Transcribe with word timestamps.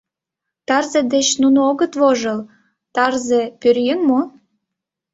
Тарзе 0.67 1.01
деч 1.13 1.27
нуно 1.41 1.59
огыт 1.71 1.93
вожыл: 1.99 2.39
тарзе— 2.95 3.41
пӧръеҥ 3.61 3.99
мо? 4.09 4.21